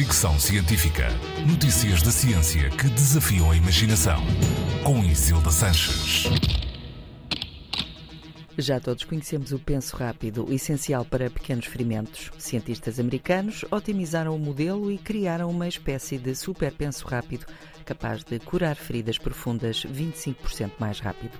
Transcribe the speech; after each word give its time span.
Fricção 0.00 0.40
Científica. 0.40 1.08
Notícias 1.46 2.00
da 2.00 2.10
ciência 2.10 2.70
que 2.70 2.88
desafiam 2.88 3.50
a 3.50 3.54
imaginação. 3.54 4.18
Com 4.82 5.04
Isilda 5.04 5.50
Sanches. 5.50 6.24
Já 8.56 8.80
todos 8.80 9.04
conhecemos 9.04 9.52
o 9.52 9.58
penso 9.58 9.94
rápido, 9.96 10.50
essencial 10.50 11.04
para 11.04 11.28
pequenos 11.28 11.66
ferimentos. 11.66 12.30
Cientistas 12.38 12.98
americanos 12.98 13.62
otimizaram 13.70 14.34
o 14.34 14.38
modelo 14.38 14.90
e 14.90 14.96
criaram 14.96 15.50
uma 15.50 15.68
espécie 15.68 16.16
de 16.16 16.34
super 16.34 16.72
penso 16.72 17.06
rápido 17.06 17.44
capaz 17.84 18.24
de 18.24 18.38
curar 18.38 18.76
feridas 18.76 19.18
profundas 19.18 19.84
25% 19.84 20.70
mais 20.78 20.98
rápido. 21.00 21.36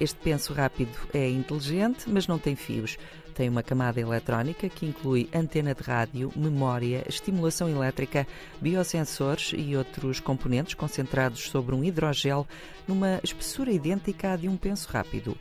Este 0.00 0.18
penso 0.18 0.52
rápido 0.52 0.96
é 1.12 1.28
inteligente, 1.28 2.08
mas 2.08 2.26
não 2.26 2.38
tem 2.38 2.56
fios. 2.56 2.96
Tem 3.34 3.48
uma 3.48 3.62
camada 3.62 4.00
eletrónica 4.00 4.68
que 4.68 4.86
inclui 4.86 5.28
antena 5.32 5.74
de 5.74 5.82
rádio, 5.82 6.32
memória, 6.36 7.04
estimulação 7.08 7.68
elétrica, 7.68 8.26
biosensores 8.60 9.52
e 9.56 9.76
outros 9.76 10.20
componentes 10.20 10.74
concentrados 10.74 11.48
sobre 11.48 11.74
um 11.74 11.82
hidrogel 11.84 12.46
numa 12.86 13.20
espessura 13.22 13.72
idêntica 13.72 14.32
à 14.32 14.36
de 14.36 14.48
um 14.48 14.56
penso 14.56 14.88
rápido. 14.88 15.36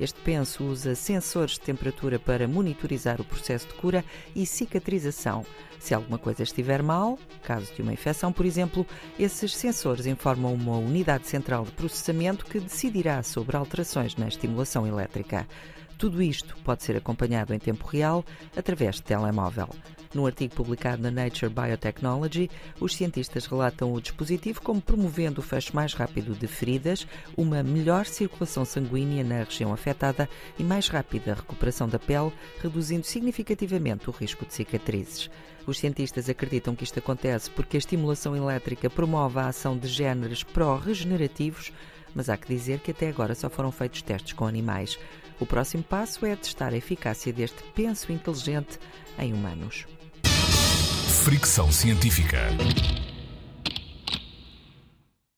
Este 0.00 0.20
penso 0.20 0.64
usa 0.64 0.94
sensores 0.94 1.54
de 1.54 1.60
temperatura 1.60 2.18
para 2.18 2.46
monitorizar 2.46 3.20
o 3.20 3.24
processo 3.24 3.66
de 3.66 3.74
cura 3.74 4.04
e 4.34 4.46
cicatrização. 4.46 5.44
Se 5.80 5.92
alguma 5.92 6.18
coisa 6.18 6.42
estiver 6.42 6.82
mal, 6.82 7.18
caso 7.42 7.72
de 7.74 7.82
uma 7.82 7.92
infecção, 7.92 8.32
por 8.32 8.46
exemplo, 8.46 8.86
esses 9.18 9.54
sensores 9.54 10.06
informam 10.06 10.54
uma 10.54 10.76
unidade 10.76 11.26
central 11.26 11.64
de 11.64 11.72
processamento 11.72 12.44
que 12.44 12.60
decidirá 12.60 13.22
sobre 13.22 13.56
alterações 13.56 14.14
na 14.16 14.28
estimulação 14.28 14.86
elétrica. 14.86 15.46
Tudo 15.98 16.22
isto 16.22 16.56
pode 16.62 16.84
ser 16.84 16.96
acompanhado 16.96 17.27
em 17.54 17.58
tempo 17.58 17.86
real 17.86 18.24
através 18.56 18.96
de 18.96 19.02
telemóvel. 19.02 19.68
Num 20.14 20.26
artigo 20.26 20.54
publicado 20.54 21.02
na 21.02 21.10
Nature 21.10 21.52
Biotechnology, 21.52 22.50
os 22.80 22.96
cientistas 22.96 23.46
relatam 23.46 23.92
o 23.92 24.00
dispositivo 24.00 24.62
como 24.62 24.80
promovendo 24.80 25.40
o 25.40 25.44
fecho 25.44 25.76
mais 25.76 25.92
rápido 25.92 26.34
de 26.34 26.46
feridas, 26.46 27.06
uma 27.36 27.62
melhor 27.62 28.06
circulação 28.06 28.64
sanguínea 28.64 29.22
na 29.22 29.42
região 29.42 29.72
afetada 29.72 30.28
e 30.58 30.64
mais 30.64 30.88
rápida 30.88 31.34
recuperação 31.34 31.88
da 31.88 31.98
pele, 31.98 32.32
reduzindo 32.62 33.04
significativamente 33.04 34.08
o 34.08 34.12
risco 34.12 34.46
de 34.46 34.54
cicatrizes. 34.54 35.30
Os 35.66 35.78
cientistas 35.78 36.30
acreditam 36.30 36.74
que 36.74 36.84
isto 36.84 36.98
acontece 36.98 37.50
porque 37.50 37.76
a 37.76 37.78
estimulação 37.78 38.34
elétrica 38.34 38.88
promove 38.88 39.38
a 39.38 39.48
ação 39.48 39.76
de 39.76 39.86
géneros 39.86 40.42
pró-regenerativos, 40.42 41.70
mas 42.18 42.28
há 42.28 42.36
que 42.36 42.52
dizer 42.52 42.80
que 42.80 42.90
até 42.90 43.08
agora 43.08 43.32
só 43.32 43.48
foram 43.48 43.70
feitos 43.70 44.02
testes 44.02 44.32
com 44.32 44.44
animais. 44.44 44.98
O 45.38 45.46
próximo 45.46 45.84
passo 45.84 46.26
é 46.26 46.34
testar 46.34 46.72
a 46.72 46.76
eficácia 46.76 47.32
deste 47.32 47.62
penso 47.76 48.10
inteligente 48.10 48.76
em 49.16 49.32
humanos. 49.32 49.86
Fricção 51.22 51.70
científica. 51.70 52.48